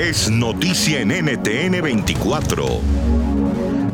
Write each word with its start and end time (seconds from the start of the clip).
es 0.00 0.30
noticia 0.30 1.02
en 1.02 1.08
NTN 1.10 1.82
24. 1.82 2.64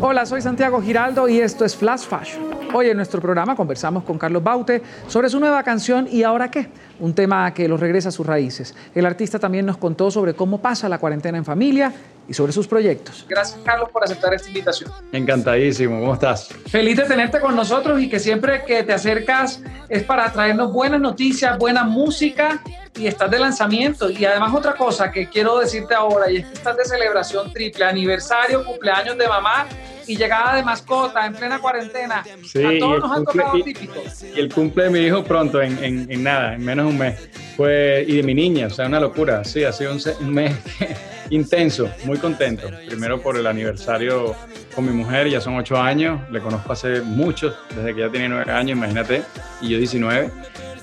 Hola, 0.01 0.25
soy 0.25 0.41
Santiago 0.41 0.81
Giraldo 0.81 1.29
y 1.29 1.41
esto 1.41 1.65
es 1.65 1.75
Flash 1.75 2.03
Fashion. 2.03 2.45
Hoy 2.73 2.91
en 2.91 2.97
nuestro 2.97 3.21
programa 3.21 3.57
conversamos 3.57 4.05
con 4.05 4.17
Carlos 4.17 4.45
Baute 4.45 4.83
sobre 5.09 5.29
su 5.29 5.41
nueva 5.41 5.65
canción 5.65 6.07
¿Y 6.09 6.23
ahora 6.23 6.49
qué? 6.49 6.69
Un 7.01 7.13
tema 7.13 7.53
que 7.53 7.67
los 7.67 7.81
regresa 7.81 8.11
a 8.11 8.13
sus 8.13 8.25
raíces. 8.25 8.77
El 8.95 9.05
artista 9.05 9.41
también 9.41 9.67
nos 9.67 9.79
contó 9.79 10.13
sobre 10.13 10.35
cómo 10.35 10.63
pasa 10.63 10.89
la 10.89 10.99
cuarentena 10.99 11.39
en 11.39 11.45
familia 11.45 11.93
y 12.29 12.35
sobre 12.35 12.53
sus 12.53 12.67
proyectos. 12.67 13.25
Gracias, 13.29 13.59
Carlos, 13.65 13.91
por 13.91 14.05
aceptar 14.05 14.35
esta 14.35 14.49
invitación. 14.49 14.91
Encantadísimo, 15.13 16.01
¿cómo 16.01 16.15
estás? 16.15 16.49
Feliz 16.67 16.97
de 16.97 17.05
tenerte 17.05 17.41
con 17.41 17.55
nosotros 17.55 18.01
y 18.01 18.09
que 18.09 18.19
siempre 18.19 18.65
que 18.65 18.83
te 18.83 18.93
acercas 18.93 19.63
es 19.89 20.03
para 20.03 20.31
traernos 20.33 20.73
buenas 20.73 21.01
noticias, 21.01 21.57
buena 21.59 21.85
música 21.85 22.63
y 22.97 23.07
estás 23.07 23.31
de 23.31 23.39
lanzamiento. 23.39 24.11
Y 24.11 24.25
además 24.25 24.55
otra 24.55 24.75
cosa 24.75 25.11
que 25.11 25.29
quiero 25.29 25.59
decirte 25.59 25.95
ahora 25.95 26.31
y 26.31 26.39
es 26.39 26.47
que 26.47 26.55
estás 26.55 26.77
de 26.77 26.85
celebración 26.85 27.53
triple, 27.53 27.85
aniversario, 27.85 28.65
cumpleaños 28.65 29.17
de 29.19 29.29
mamá 29.29 29.67
y 30.07 30.17
llegada 30.17 30.55
de 30.57 30.63
mascota 30.63 31.27
en 31.27 31.35
plena 31.35 31.59
cuarentena. 31.59 32.25
Sí, 32.45 32.65
a 32.65 32.79
todos 32.79 33.01
nos 33.01 33.13
han 33.13 33.25
tocado 33.25 33.53
típico. 33.63 33.95
Y 34.35 34.41
el 34.41 34.53
cumple 34.53 34.85
de 34.85 34.91
mi 34.91 34.99
hijo 35.01 35.25
pronto, 35.25 35.61
en, 35.61 35.83
en, 35.83 36.11
en, 36.11 36.23
nada, 36.23 36.55
en 36.55 36.65
menos 36.65 36.87
de 36.87 36.93
un 36.93 36.99
mes. 36.99 37.29
Pues, 37.57 38.09
y 38.09 38.17
de 38.17 38.23
mi 38.23 38.35
niña, 38.35 38.69
o 38.69 38.71
sea, 38.71 38.87
una 38.87 39.01
locura. 39.01 39.45
Sí, 39.45 39.65
ha 39.65 39.73
sido 39.73 39.93
un, 39.93 40.01
un 40.21 40.35
mes 40.35 40.55
intenso, 41.31 41.89
muy 42.05 42.19
contento. 42.19 42.69
Primero 42.87 43.21
por 43.21 43.37
el 43.37 43.47
aniversario 43.47 44.35
con 44.75 44.85
mi 44.85 44.93
mujer, 44.93 45.29
ya 45.29 45.41
son 45.41 45.57
ocho 45.57 45.77
años, 45.77 46.21
le 46.31 46.41
conozco 46.41 46.73
hace 46.73 47.01
muchos, 47.01 47.55
desde 47.75 47.95
que 47.95 48.01
ya 48.01 48.11
tiene 48.11 48.29
nueve 48.29 48.51
años, 48.53 48.77
imagínate, 48.77 49.23
y 49.61 49.71
yo 49.71 49.79
19. 49.79 50.31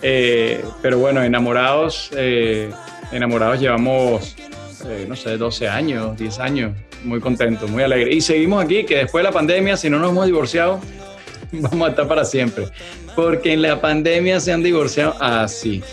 Eh, 0.01 0.63
pero 0.81 0.99
bueno, 0.99 1.23
enamorados, 1.23 2.09
eh, 2.15 2.69
enamorados 3.11 3.59
llevamos, 3.59 4.35
eh, 4.85 5.05
no 5.07 5.15
sé, 5.15 5.37
12 5.37 5.69
años, 5.69 6.17
10 6.17 6.39
años, 6.39 6.73
muy 7.03 7.19
contentos, 7.19 7.69
muy 7.69 7.83
alegres. 7.83 8.15
Y 8.15 8.21
seguimos 8.21 8.63
aquí, 8.63 8.83
que 8.83 8.97
después 8.97 9.23
de 9.23 9.29
la 9.29 9.33
pandemia, 9.33 9.77
si 9.77 9.89
no 9.89 9.99
nos 9.99 10.11
hemos 10.11 10.25
divorciado, 10.25 10.81
vamos 11.61 11.87
a 11.87 11.91
estar 11.91 12.07
para 12.07 12.25
siempre. 12.25 12.67
Porque 13.15 13.53
en 13.53 13.61
la 13.61 13.79
pandemia 13.79 14.39
se 14.39 14.51
han 14.51 14.63
divorciado 14.63 15.15
así. 15.19 15.83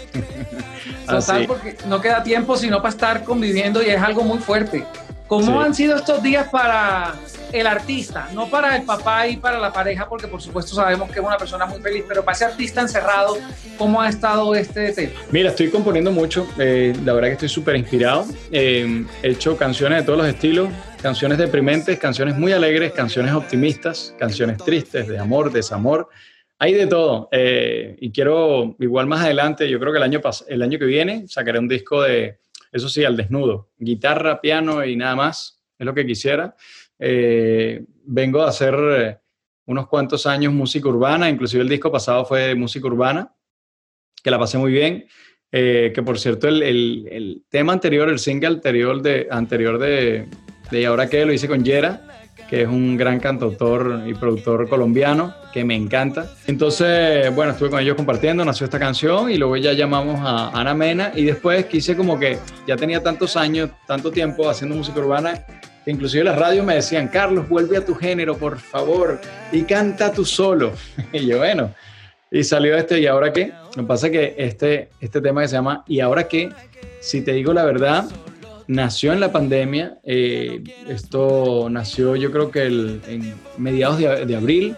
Total, 1.07 1.47
porque 1.47 1.77
no 1.87 2.01
queda 2.01 2.23
tiempo 2.23 2.57
sino 2.57 2.79
para 2.79 2.91
estar 2.91 3.25
conviviendo 3.25 3.83
y 3.83 3.87
es 3.87 4.01
algo 4.01 4.23
muy 4.23 4.39
fuerte. 4.39 4.85
¿Cómo 5.27 5.61
han 5.61 5.73
sido 5.77 5.95
estos 5.95 6.25
días 6.25 6.49
para 6.49 7.15
el 7.53 7.65
artista? 7.65 8.29
No 8.35 8.49
para 8.49 8.75
el 8.75 8.83
papá 8.83 9.29
y 9.29 9.37
para 9.37 9.61
la 9.61 9.73
pareja, 9.73 10.09
porque 10.09 10.27
por 10.27 10.43
supuesto 10.43 10.75
sabemos 10.75 11.09
que 11.09 11.21
es 11.21 11.25
una 11.25 11.37
persona 11.37 11.67
muy 11.67 11.81
feliz, 11.81 12.03
pero 12.09 12.25
para 12.25 12.35
ese 12.35 12.47
artista 12.47 12.81
encerrado, 12.81 13.37
¿cómo 13.79 14.01
ha 14.01 14.09
estado 14.09 14.53
este 14.57 14.91
tema? 14.91 15.13
Mira, 15.31 15.51
estoy 15.51 15.71
componiendo 15.71 16.11
mucho, 16.11 16.49
eh, 16.59 16.97
la 17.05 17.13
verdad 17.13 17.29
que 17.29 17.35
estoy 17.35 17.49
súper 17.49 17.77
inspirado. 17.77 18.27
Eh, 18.51 19.05
he 19.23 19.29
hecho 19.29 19.57
canciones 19.57 20.01
de 20.01 20.05
todos 20.05 20.19
los 20.19 20.27
estilos, 20.27 20.69
canciones 21.01 21.39
deprimentes, 21.39 21.99
canciones 21.99 22.37
muy 22.37 22.53
alegres, 22.53 22.93
canciones 22.93 23.33
optimistas, 23.33 24.15
canciones 24.19 24.59
tristes, 24.59 25.09
de 25.09 25.19
amor, 25.19 25.51
desamor. 25.51 26.09
Hay 26.59 26.75
de 26.75 26.87
todo. 26.87 27.29
Eh, 27.33 27.97
y 28.01 28.13
quiero, 28.13 28.77
igual 28.79 29.07
más 29.07 29.25
adelante, 29.25 29.69
yo 29.69 29.81
creo 29.81 29.93
que 29.93 29.99
el 29.99 30.05
año, 30.05 30.21
el 30.49 30.63
año 30.63 30.79
que 30.79 30.85
viene 30.85 31.27
sacaré 31.27 31.59
un 31.59 31.69
disco 31.69 32.03
de 32.03 32.41
eso 32.71 32.89
sí, 32.89 33.05
al 33.05 33.17
desnudo. 33.17 33.71
Guitarra, 33.79 34.41
piano 34.41 34.85
y 34.85 34.97
nada 34.97 35.17
más. 35.17 35.63
Es 35.79 35.87
lo 35.87 35.95
que 35.95 36.05
quisiera. 36.07 36.55
Eh, 36.99 37.83
vengo 38.05 38.43
a 38.43 38.49
hacer 38.49 38.75
eh, 38.79 39.19
unos 39.67 39.89
cuantos 39.89 40.27
años 40.27 40.53
música 40.53 40.89
urbana. 40.89 41.31
Inclusive 41.31 41.63
el 41.63 41.69
disco 41.69 41.91
pasado 41.91 42.27
fue 42.27 42.55
música 42.55 42.87
urbana, 42.87 43.35
que 44.23 44.31
la 44.31 44.39
pasé 44.39 44.59
muy 44.59 44.73
bien. 44.73 45.07
Que 45.51 46.03
por 46.05 46.17
cierto, 46.17 46.47
el, 46.47 46.63
el, 46.63 47.43
tema 47.49 47.73
anterior, 47.73 48.09
el 48.09 48.21
single 48.21 48.47
anterior 48.51 49.03
de, 49.03 49.27
anterior 49.33 49.79
de, 49.81 50.29
de 50.71 50.87
Ahora 50.87 51.09
que 51.09 51.25
lo 51.25 51.33
hice 51.33 51.49
con 51.49 51.65
Yera 51.65 52.01
que 52.51 52.63
es 52.63 52.69
un 52.69 52.97
gran 52.97 53.21
cantautor 53.21 54.03
y 54.07 54.15
productor 54.15 54.69
colombiano 54.69 55.33
que 55.53 55.65
me 55.65 55.77
encanta. 55.77 56.27
Entonces, 56.49 57.33
bueno, 57.33 57.53
estuve 57.53 57.71
con 57.71 57.79
ellos 57.79 57.95
compartiendo, 57.95 58.45
nació 58.45 58.65
esta 58.65 58.81
canción 58.81 59.31
y 59.31 59.37
luego 59.37 59.57
ya 59.57 59.73
llamamos 59.73 60.19
a 60.21 60.49
Ana 60.49 60.75
Mena 60.75 61.13
y 61.15 61.25
después 61.25 61.67
quise 61.67 61.97
como 61.97 62.19
que 62.19 62.39
ya 62.67 62.75
tenía 62.75 63.05
tantos 63.05 63.37
años, 63.37 63.71
tanto 63.87 64.11
tiempo 64.11 64.51
haciendo 64.51 64.75
música 64.75 64.99
urbana 64.99 65.45
que 65.85 65.93
inclusive 65.93 66.25
las 66.25 66.37
radios 66.37 66.67
me 66.67 66.75
decían, 66.75 67.07
Carlos, 67.07 67.49
vuelve 67.49 67.77
a 67.77 67.85
tu 67.85 67.95
género, 67.95 68.37
por 68.37 68.59
favor, 68.59 69.21
y 69.53 69.63
canta 69.63 70.13
tú 70.13 70.25
solo. 70.25 70.73
y 71.13 71.27
yo, 71.27 71.39
bueno, 71.39 71.73
y 72.33 72.43
salió 72.43 72.77
este, 72.77 72.99
¿y 72.99 73.07
ahora 73.07 73.33
qué? 73.33 73.53
Lo 73.77 73.87
pasa 73.87 74.11
que 74.11 74.35
este, 74.37 74.89
este 75.01 75.21
tema 75.21 75.43
que 75.43 75.49
se 75.49 75.55
llama 75.55 75.85
¿y 75.87 76.01
ahora 76.01 76.27
qué? 76.27 76.49
Si 77.01 77.21
te 77.23 77.33
digo 77.33 77.53
la 77.53 77.65
verdad, 77.65 78.07
nació 78.71 79.13
en 79.13 79.21
la 79.21 79.33
pandemia. 79.33 79.99
Eh, 80.05 80.63
esto 80.89 81.69
nació 81.69 82.15
yo 82.15 82.31
creo 82.31 82.51
que 82.51 82.67
en 82.67 83.35
mediados 83.59 83.99
de, 83.99 84.37
abril. 84.37 84.77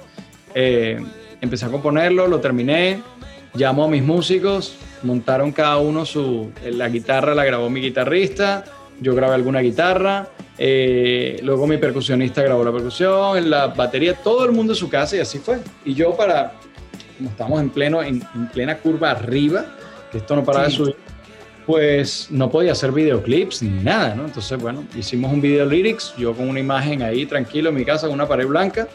Eh, 0.55 0.99
empecé 1.41 1.67
a 1.67 1.69
componerlo, 1.69 2.27
lo 2.27 2.41
terminé, 2.41 3.03
llamó 3.55 3.85
a 3.85 3.89
mis 3.89 4.03
músicos, 4.03 4.77
montaron 5.03 5.53
cada 5.53 5.79
uno 5.79 6.07
su... 6.07 6.51
La 6.65 6.89
guitarra 6.89 7.35
la 7.35 7.45
grabó 7.45 7.69
mi 7.69 7.81
guitarrista, 7.81 8.65
yo 9.01 9.15
grabé 9.15 9.35
alguna 9.35 9.61
guitarra, 9.61 10.29
eh, 10.57 11.41
luego 11.43 11.67
mi 11.67 11.77
percusionista 11.77 12.43
grabó 12.43 12.65
la 12.65 12.73
percusión, 12.73 13.37
en 13.37 13.51
la 13.51 13.69
batería, 13.69 14.15
todo 14.15 14.45
el 14.45 14.53
mundo 14.53 14.73
en 14.73 14.77
su 14.77 14.89
casa 14.89 15.17
y 15.17 15.21
así 15.21 15.39
fue. 15.39 15.59
Y 15.85 15.95
yo 15.95 16.17
para, 16.17 16.53
como 17.19 17.29
estamos 17.29 17.61
en, 17.61 17.71
pleno, 17.71 18.03
en, 18.03 18.23
plena 18.53 18.79
curva 18.79 19.11
arriba, 19.11 19.67
que 20.11 20.19
esto 20.19 20.37
no 20.37 20.45
para 20.45 20.65
de 20.65 20.71
subir, 20.71 20.97
pues 21.67 22.29
no 22.31 22.51
podía 22.51 22.73
hacer 22.73 22.93
videoclips 22.93 23.63
ni 23.63 23.83
nada, 23.83 24.15
¿no? 24.15 24.25
Entonces, 24.25 24.59
bueno, 24.59 24.85
hicimos 24.97 25.33
un 25.33 25.41
video 25.41 25.65
lyrics, 25.65 26.15
yo 26.17 26.35
con 26.35 26.49
una 26.49 26.61
imagen 26.61 27.03
ahí 27.03 27.27
tranquilo 27.27 27.69
en 27.69 27.77
mi 27.77 27.85
casa 27.85 28.07
con 28.07 28.15
una 28.15 28.27
pared 28.27 28.47
blanca 28.47 28.89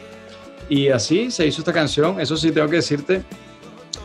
y 0.68 0.88
así 0.88 1.30
se 1.30 1.46
hizo 1.46 1.60
esta 1.60 1.72
canción. 1.72 2.20
Eso 2.20 2.36
sí 2.36 2.50
tengo 2.50 2.68
que 2.68 2.76
decirte 2.76 3.22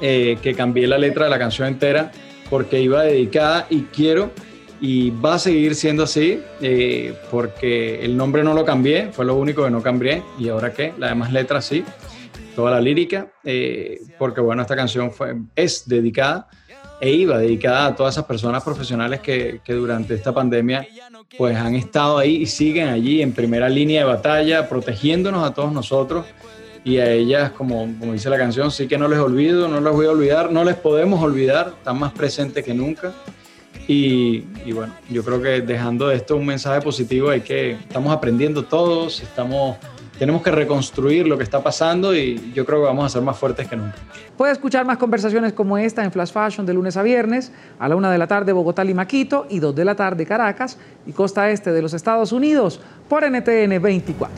eh, 0.01 0.37
que 0.41 0.53
cambié 0.53 0.87
la 0.87 0.97
letra 0.97 1.25
de 1.25 1.31
la 1.31 1.39
canción 1.39 1.67
entera 1.67 2.11
porque 2.49 2.81
iba 2.81 3.03
dedicada 3.03 3.67
y 3.69 3.81
quiero 3.83 4.31
y 4.79 5.11
va 5.11 5.35
a 5.35 5.39
seguir 5.39 5.75
siendo 5.75 6.03
así 6.03 6.41
eh, 6.61 7.13
porque 7.31 8.03
el 8.03 8.17
nombre 8.17 8.43
no 8.43 8.53
lo 8.53 8.65
cambié, 8.65 9.09
fue 9.11 9.25
lo 9.25 9.35
único 9.35 9.63
que 9.63 9.71
no 9.71 9.81
cambié 9.81 10.23
y 10.37 10.49
ahora 10.49 10.73
qué, 10.73 10.93
la 10.97 11.07
demás 11.07 11.31
letra 11.31 11.61
sí, 11.61 11.85
toda 12.55 12.71
la 12.71 12.81
lírica, 12.81 13.31
eh, 13.43 14.01
porque 14.17 14.41
bueno, 14.41 14.61
esta 14.61 14.75
canción 14.75 15.11
fue, 15.11 15.35
es 15.55 15.87
dedicada 15.87 16.47
e 17.03 17.11
iba 17.11 17.37
dedicada 17.37 17.87
a 17.87 17.95
todas 17.97 18.13
esas 18.13 18.23
personas 18.23 18.63
profesionales 18.63 19.19
que, 19.19 19.59
que, 19.61 19.73
durante 19.73 20.13
esta 20.13 20.33
pandemia 20.33 20.87
pues 21.37 21.57
han 21.57 21.75
estado 21.75 22.17
ahí 22.17 22.37
y 22.37 22.45
siguen 22.45 22.87
allí 22.87 23.21
en 23.21 23.33
primera 23.33 23.67
línea 23.67 24.05
de 24.05 24.07
batalla, 24.07 24.69
protegiéndonos 24.69 25.43
a 25.45 25.53
todos 25.53 25.73
nosotros 25.73 26.25
y 26.85 26.99
a 26.99 27.11
ellas, 27.11 27.51
como, 27.51 27.89
como 27.99 28.13
dice 28.13 28.29
la 28.29 28.37
canción, 28.37 28.71
sí 28.71 28.87
que 28.87 28.97
no 28.97 29.09
les 29.09 29.19
olvido, 29.19 29.67
no 29.67 29.81
les 29.81 29.91
voy 29.91 30.05
a 30.05 30.11
olvidar, 30.11 30.49
no 30.53 30.63
les 30.63 30.75
podemos 30.75 31.21
olvidar, 31.21 31.73
están 31.77 31.99
más 31.99 32.13
presentes 32.13 32.63
que 32.63 32.73
nunca. 32.73 33.11
Y, 33.85 34.45
y, 34.65 34.71
bueno, 34.71 34.93
yo 35.09 35.25
creo 35.25 35.41
que 35.41 35.59
dejando 35.59 36.07
de 36.07 36.15
esto 36.15 36.37
un 36.37 36.45
mensaje 36.45 36.79
positivo 36.81 37.31
hay 37.31 37.41
que, 37.41 37.71
estamos 37.71 38.13
aprendiendo 38.13 38.63
todos, 38.63 39.21
estamos 39.21 39.75
tenemos 40.17 40.41
que 40.41 40.51
reconstruir 40.51 41.27
lo 41.27 41.37
que 41.37 41.43
está 41.43 41.61
pasando 41.61 42.15
y 42.15 42.51
yo 42.53 42.65
creo 42.65 42.79
que 42.79 42.85
vamos 42.85 43.05
a 43.05 43.09
ser 43.09 43.21
más 43.21 43.37
fuertes 43.37 43.67
que 43.67 43.75
nunca. 43.75 43.95
Puede 44.37 44.51
escuchar 44.51 44.85
más 44.85 44.97
conversaciones 44.97 45.53
como 45.53 45.77
esta 45.77 46.03
en 46.03 46.11
Flash 46.11 46.31
Fashion 46.31 46.65
de 46.65 46.73
lunes 46.73 46.97
a 46.97 47.03
viernes, 47.03 47.51
a 47.79 47.87
la 47.87 47.95
una 47.95 48.11
de 48.11 48.17
la 48.17 48.27
tarde 48.27 48.53
Bogotá, 48.53 48.83
Lima, 48.83 49.07
Quito 49.07 49.47
y 49.49 49.59
dos 49.59 49.75
de 49.75 49.85
la 49.85 49.95
tarde 49.95 50.25
Caracas 50.25 50.77
y 51.05 51.11
costa 51.11 51.49
este 51.49 51.71
de 51.71 51.81
los 51.81 51.93
Estados 51.93 52.31
Unidos 52.31 52.79
por 53.09 53.23
NTN 53.29 53.81
24. 53.81 54.35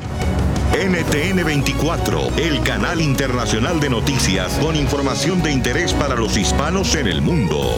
NTN 0.75 1.46
24, 1.46 2.19
el 2.38 2.62
canal 2.63 3.00
internacional 3.00 3.80
de 3.80 3.90
noticias 3.90 4.59
con 4.59 4.75
información 4.75 5.42
de 5.42 5.52
interés 5.52 5.94
para 5.94 6.16
los 6.16 6.36
hispanos 6.36 6.96
en 6.96 7.07
el 7.07 7.22
mundo. 7.22 7.75